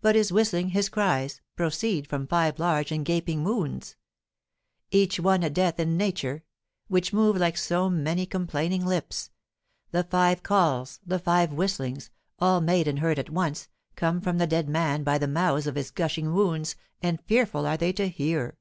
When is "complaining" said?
8.24-8.86